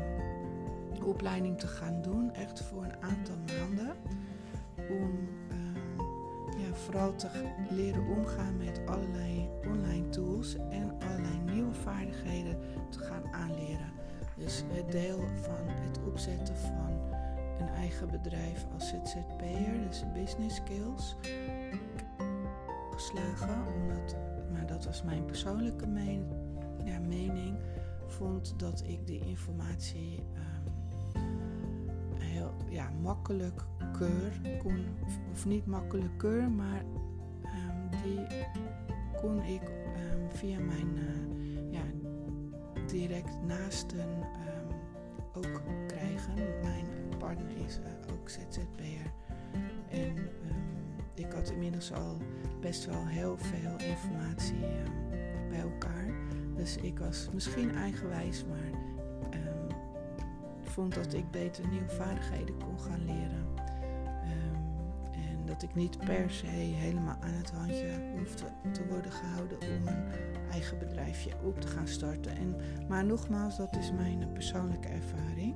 opleiding 1.04 1.58
te 1.58 1.66
gaan 1.66 2.02
doen, 2.02 2.34
echt 2.34 2.62
voor 2.62 2.84
een 2.84 3.02
aantal 3.02 3.36
maanden. 3.46 3.96
Om 4.90 5.28
vooral 6.74 7.14
te 7.14 7.28
leren 7.70 8.06
omgaan 8.06 8.56
met 8.56 8.80
allerlei 8.86 9.48
online 9.66 10.08
tools 10.08 10.56
en 10.56 10.92
allerlei 11.00 11.38
nieuwe 11.38 11.74
vaardigheden 11.74 12.58
te 12.90 12.98
gaan 12.98 13.32
aanleren. 13.32 13.92
Dus 14.36 14.64
het 14.68 14.92
deel 14.92 15.18
van 15.18 15.66
het 15.66 15.98
opzetten 16.06 16.56
van 16.56 17.00
een 17.58 17.68
eigen 17.68 18.10
bedrijf 18.10 18.66
als 18.74 18.88
ZZP'er, 18.88 19.88
dus 19.88 20.04
business 20.12 20.56
skills, 20.56 21.16
geslagen, 22.90 23.66
omdat, 23.74 24.16
maar 24.52 24.66
dat 24.66 24.84
was 24.84 25.02
mijn 25.02 25.24
persoonlijke 25.24 25.86
ja, 26.84 26.98
mening, 26.98 27.56
vond 28.06 28.54
dat 28.58 28.82
ik 28.86 29.06
die 29.06 29.26
informatie 29.26 30.22
heel 30.32 30.53
ja, 32.74 32.90
makkelijk 33.02 33.64
keur 33.92 34.58
kon, 34.58 34.84
of 35.32 35.46
niet 35.46 35.66
makkelijker, 35.66 36.50
maar 36.50 36.84
um, 37.42 38.00
die 38.02 38.26
kon 39.20 39.42
ik 39.42 39.62
um, 39.62 40.30
via 40.30 40.58
mijn 40.60 40.96
uh, 40.96 41.72
ja, 41.72 41.82
direct 42.86 43.42
naasten 43.46 44.08
um, 44.08 44.76
ook 45.34 45.62
krijgen. 45.86 46.34
Mijn 46.62 46.86
partner 47.18 47.56
is 47.66 47.78
uh, 47.78 48.14
ook 48.14 48.28
ZZP'er 48.28 49.12
en 49.90 50.28
ik 51.14 51.32
had 51.32 51.50
inmiddels 51.50 51.92
al 51.92 52.16
best 52.60 52.86
wel 52.86 53.06
heel 53.06 53.38
veel 53.38 53.76
informatie 53.78 54.66
bij 55.48 55.60
elkaar. 55.60 56.14
Dus 56.56 56.76
ik 56.76 56.98
was 56.98 57.28
misschien 57.32 57.74
eigenwijs, 57.74 58.44
maar 58.44 58.80
vond 60.74 60.94
dat 60.94 61.14
ik 61.14 61.30
beter 61.30 61.68
nieuwe 61.68 61.88
vaardigheden 61.88 62.56
kon 62.58 62.80
gaan 62.80 63.04
leren 63.04 63.54
dat 65.54 65.62
ik 65.62 65.74
niet 65.74 65.98
per 65.98 66.30
se 66.30 66.46
helemaal 66.46 67.16
aan 67.20 67.32
het 67.32 67.50
handje 67.50 68.00
hoefde 68.18 68.44
te 68.72 68.86
worden 68.86 69.12
gehouden 69.12 69.58
om 69.58 69.86
een 69.86 70.04
eigen 70.50 70.78
bedrijfje 70.78 71.30
op 71.42 71.60
te 71.60 71.68
gaan 71.68 71.88
starten. 71.88 72.36
En, 72.36 72.56
maar 72.88 73.04
nogmaals, 73.04 73.56
dat 73.56 73.76
is 73.76 73.92
mijn 73.92 74.32
persoonlijke 74.32 74.88
ervaring. 74.88 75.54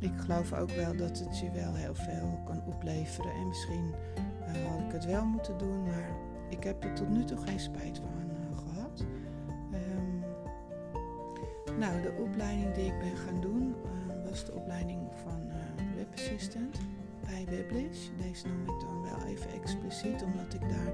Ik 0.00 0.12
geloof 0.16 0.52
ook 0.52 0.70
wel 0.70 0.96
dat 0.96 1.18
het 1.18 1.38
je 1.38 1.50
wel 1.50 1.74
heel 1.74 1.94
veel 1.94 2.40
kan 2.44 2.62
opleveren. 2.66 3.32
En 3.32 3.48
misschien 3.48 3.94
uh, 4.40 4.66
had 4.68 4.80
ik 4.80 4.92
het 4.92 5.04
wel 5.04 5.24
moeten 5.24 5.58
doen, 5.58 5.82
maar 5.82 6.10
ik 6.48 6.64
heb 6.64 6.84
er 6.84 6.94
tot 6.94 7.08
nu 7.08 7.24
toe 7.24 7.38
geen 7.38 7.60
spijt 7.60 7.98
van 7.98 8.30
uh, 8.30 8.58
gehad. 8.58 9.04
Um, 9.72 10.24
nou, 11.78 12.02
de 12.02 12.12
opleiding 12.24 12.74
die 12.74 12.86
ik 12.86 12.98
ben 12.98 13.16
gaan 13.16 13.40
doen 13.40 13.74
bij 17.20 17.46
Weblish. 17.48 18.08
Deze 18.16 18.48
noem 18.48 18.62
ik 18.62 18.80
dan 18.80 19.02
wel 19.02 19.26
even 19.26 19.52
expliciet, 19.52 20.22
omdat 20.22 20.54
ik 20.54 20.60
daar 20.60 20.92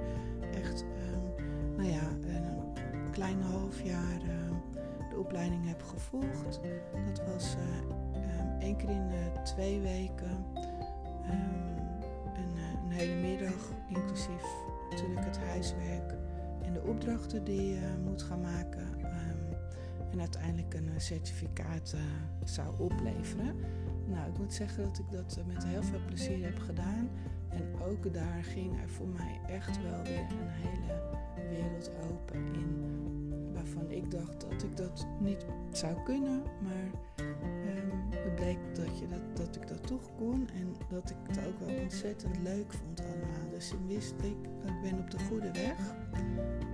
echt, 0.52 0.82
um, 0.82 1.46
nou 1.76 1.88
ja, 1.90 2.08
een 2.26 3.10
klein 3.10 3.42
half 3.42 3.82
jaar 3.82 4.20
uh, 4.22 4.78
de 5.10 5.16
opleiding 5.16 5.66
heb 5.66 5.82
gevolgd. 5.82 6.60
Dat 7.06 7.24
was 7.32 7.56
uh, 7.56 8.62
één 8.62 8.76
keer 8.76 8.88
in 8.88 9.10
uh, 9.10 9.42
twee 9.42 9.80
weken, 9.80 10.44
een, 11.24 11.66
een, 12.84 12.90
hele 12.90 13.14
middag, 13.14 13.72
inclusief 13.88 14.44
natuurlijk 14.90 15.24
het 15.24 15.38
huiswerk 15.38 16.14
en 16.62 16.72
de 16.72 16.82
opdrachten 16.82 17.44
die 17.44 17.66
je 17.72 17.94
moet 18.04 18.22
gaan 18.22 18.40
maken. 18.40 18.88
en 20.10 20.20
uiteindelijk 20.20 20.74
een 20.74 20.90
certificaat 20.96 21.94
zou 22.44 22.78
opleveren. 22.78 23.54
Nou, 24.06 24.30
ik 24.30 24.38
moet 24.38 24.54
zeggen 24.54 24.84
dat 24.84 24.98
ik 24.98 25.10
dat 25.10 25.38
met 25.46 25.64
heel 25.64 25.82
veel 25.82 26.00
plezier 26.06 26.44
heb 26.44 26.58
gedaan. 26.58 27.08
En 27.48 27.62
ook 27.82 28.12
daar 28.12 28.44
ging 28.44 28.80
er 28.82 28.88
voor 28.88 29.08
mij 29.08 29.40
echt 29.46 29.82
wel 29.82 30.02
weer 30.02 30.26
een 30.30 30.48
hele 30.48 31.00
wereld 31.48 31.90
open 32.10 32.54
in. 32.54 32.94
Waarvan 33.52 33.90
ik 33.90 34.10
dacht 34.10 34.40
dat 34.40 34.62
ik 34.62 34.76
dat 34.76 35.06
niet 35.20 35.46
zou 35.70 36.02
kunnen. 36.02 36.42
Maar 36.62 36.90
um, 37.18 37.90
het 38.10 38.34
bleek 38.34 38.58
dat, 38.74 38.98
je 38.98 39.06
dat, 39.06 39.36
dat 39.36 39.56
ik 39.56 39.68
dat 39.68 39.86
toch 39.86 40.14
kon. 40.16 40.48
En 40.54 40.74
dat 40.88 41.10
ik 41.10 41.16
het 41.26 41.46
ook 41.46 41.58
wel 41.66 41.80
ontzettend 41.82 42.38
leuk 42.42 42.72
vond 42.72 43.00
allemaal. 43.00 43.50
Dus 43.50 43.68
toen 43.68 43.86
wist 43.86 44.14
ik, 44.22 44.36
ik 44.64 44.80
ben 44.82 44.98
op 44.98 45.10
de 45.10 45.18
goede 45.18 45.50
weg. 45.52 45.94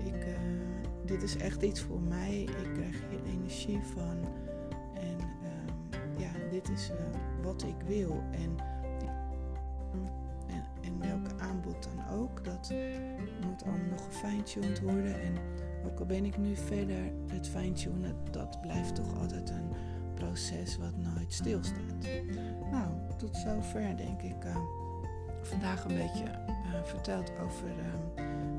Ik, 0.04 0.26
uh, 0.26 0.36
dit 1.04 1.22
is 1.22 1.36
echt 1.36 1.62
iets 1.62 1.80
voor 1.80 2.00
mij. 2.00 2.40
Ik 2.42 2.72
krijg 2.72 3.02
hier 3.10 3.24
energie 3.24 3.80
van 3.80 4.16
is 6.72 6.90
uh, 6.90 6.96
wat 7.44 7.62
ik 7.62 7.86
wil. 7.86 8.22
En, 8.30 8.56
en, 10.46 10.64
en 10.82 10.98
welke 10.98 11.38
aanbod 11.38 11.82
dan 11.82 12.20
ook. 12.20 12.44
Dat 12.44 12.72
moet 13.46 13.64
allemaal 13.64 13.88
nog 13.90 14.04
gefine-tuned 14.04 14.80
worden. 14.80 15.22
En 15.22 15.34
ook 15.86 15.98
al 15.98 16.06
ben 16.06 16.24
ik 16.24 16.38
nu 16.38 16.56
verder 16.56 17.12
het 17.26 17.48
fine-tunen, 17.48 18.16
dat 18.30 18.60
blijft 18.60 18.94
toch 18.94 19.20
altijd 19.20 19.50
een 19.50 19.70
proces 20.14 20.78
wat 20.78 20.96
nooit 20.96 21.32
stilstaat. 21.32 22.06
Nou, 22.70 22.88
tot 23.16 23.36
zover 23.36 23.96
denk 23.96 24.22
ik. 24.22 24.44
Uh, 24.44 24.56
vandaag 25.42 25.84
een 25.84 25.96
beetje 25.96 26.24
uh, 26.24 26.82
verteld 26.84 27.32
over 27.40 27.70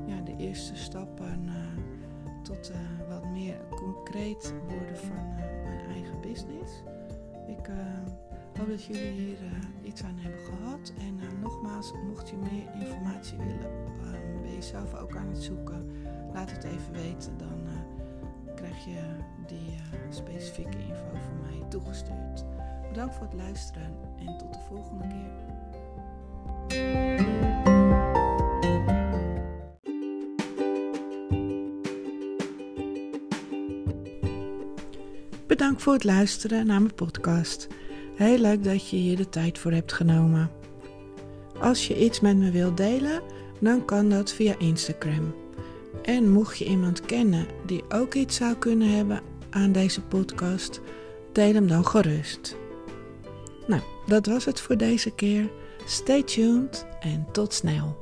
ja, 0.06 0.20
de 0.20 0.36
eerste 0.36 0.76
stappen 0.76 1.48
tot 2.42 2.72
wat 3.08 3.24
meer 3.24 3.56
concreet 3.70 4.54
worden 4.68 4.96
van 4.96 5.34
mijn 5.64 5.90
eigen 5.90 6.20
business. 6.20 6.82
Ik 7.46 7.68
uh, 7.68 7.74
hoop 8.58 8.68
dat 8.68 8.84
jullie 8.84 9.10
hier 9.10 9.42
uh, 9.42 9.88
iets 9.88 10.02
aan 10.02 10.18
hebben 10.18 10.40
gehad. 10.40 10.92
En 10.98 11.18
uh, 11.18 11.42
nogmaals, 11.42 11.92
mocht 12.08 12.28
je 12.28 12.36
meer 12.36 12.86
informatie 12.86 13.38
willen, 13.38 13.70
um, 14.04 14.42
ben 14.42 14.54
je 14.54 14.62
zelf 14.62 14.94
ook 14.94 15.16
aan 15.16 15.28
het 15.28 15.42
zoeken, 15.42 15.90
laat 16.32 16.50
het 16.50 16.64
even 16.64 16.92
weten. 16.92 17.38
Dan 17.38 17.68
krijg 18.54 18.84
je 18.84 19.00
die 19.46 19.76
specifieke 20.10 20.78
info 20.78 21.10
van 21.10 21.40
mij 21.40 21.68
toegestuurd. 21.68 22.44
Bedankt 22.88 23.14
voor 23.14 23.26
het 23.26 23.34
luisteren 23.34 23.96
en 24.18 24.38
tot 24.38 24.52
de 24.52 24.60
volgende 24.68 25.06
keer. 25.06 25.52
Bedankt 35.54 35.82
voor 35.82 35.92
het 35.92 36.04
luisteren 36.04 36.66
naar 36.66 36.80
mijn 36.80 36.94
podcast. 36.94 37.66
Heel 38.14 38.38
leuk 38.38 38.64
dat 38.64 38.88
je 38.88 38.96
hier 38.96 39.16
de 39.16 39.28
tijd 39.28 39.58
voor 39.58 39.72
hebt 39.72 39.92
genomen. 39.92 40.50
Als 41.60 41.86
je 41.86 42.04
iets 42.04 42.20
met 42.20 42.36
me 42.36 42.50
wilt 42.50 42.76
delen, 42.76 43.22
dan 43.60 43.84
kan 43.84 44.08
dat 44.08 44.32
via 44.32 44.54
Instagram. 44.58 45.34
En 46.02 46.30
mocht 46.32 46.58
je 46.58 46.64
iemand 46.64 47.00
kennen 47.00 47.46
die 47.66 47.82
ook 47.88 48.14
iets 48.14 48.36
zou 48.36 48.54
kunnen 48.56 48.88
hebben 48.88 49.20
aan 49.50 49.72
deze 49.72 50.00
podcast, 50.00 50.80
deel 51.32 51.54
hem 51.54 51.66
dan 51.66 51.86
gerust. 51.86 52.56
Nou, 53.66 53.82
dat 54.06 54.26
was 54.26 54.44
het 54.44 54.60
voor 54.60 54.76
deze 54.76 55.10
keer. 55.10 55.50
Stay 55.86 56.22
tuned 56.22 56.86
en 57.00 57.26
tot 57.32 57.52
snel. 57.52 57.96